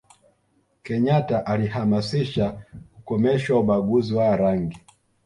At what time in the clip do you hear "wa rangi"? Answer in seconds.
4.15-4.79